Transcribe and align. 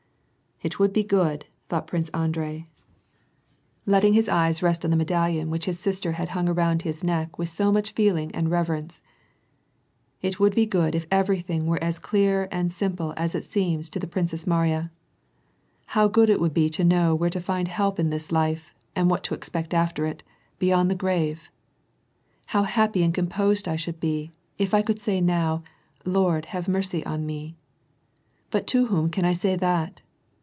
*< 0.61 0.63
It 0.63 0.77
would 0.77 0.93
be 0.93 1.03
good," 1.03 1.47
thought 1.69 1.87
Prince 1.87 2.09
Andrei, 2.09 2.65
letting 3.87 4.13
his 4.13 4.27
eyee 4.29 4.31
WAR 4.31 4.45
AND 4.45 4.53
PEACE. 4.53 4.57
369 4.61 4.69
lest 4.69 4.85
on 4.85 4.91
the 4.91 4.97
medallion 4.97 5.49
which 5.49 5.65
his 5.65 5.79
sister 5.79 6.11
had 6.11 6.29
hung 6.37 6.45
aroond 6.47 6.83
his 6.83 7.03
neck 7.03 7.39
with 7.39 7.49
so 7.49 7.71
much 7.71 7.93
feeling 7.93 8.29
and 8.35 8.51
reverence,'' 8.51 9.01
it 10.21 10.39
would 10.39 10.53
be 10.53 10.67
good 10.67 10.93
if 10.93 11.07
everything 11.09 11.65
were 11.65 11.83
as 11.83 11.97
clear 11.97 12.47
and 12.51 12.71
simple 12.71 13.15
as 13.17 13.33
it 13.33 13.43
seems 13.43 13.89
to 13.89 13.97
the 13.97 14.05
Prin. 14.05 14.27
MSB 14.27 14.45
Mariya. 14.45 14.91
How 15.97 16.07
good 16.07 16.29
it 16.29 16.39
would 16.39 16.53
be 16.53 16.69
to 16.69 16.83
know 16.83 17.15
where 17.15 17.31
to 17.31 17.41
find 17.41 17.67
help 17.67 17.99
in 17.99 18.11
this 18.11 18.31
life, 18.31 18.71
and 18.95 19.09
what 19.09 19.23
to 19.23 19.33
expect 19.33 19.73
after 19.73 20.05
it,— 20.05 20.21
beyond 20.59 20.91
the 20.91 20.93
grave! 20.93 21.49
How 22.53 22.61
happy 22.61 23.01
and 23.01 23.15
composed 23.15 23.67
I 23.67 23.77
should 23.77 23.99
be, 23.99 24.31
if 24.59 24.75
I 24.75 24.83
could 24.83 24.99
say 24.99 25.19
oow,' 25.23 25.63
Lord 26.05 26.45
have 26.53 26.67
mercy 26.67 27.03
on 27.03 27.25
me!' 27.25 27.55
But 28.51 28.67
to 28.67 28.85
whom 28.85 29.09
can 29.09 29.25
I 29.25 29.33
say 29.33 29.55
that 29.55 30.01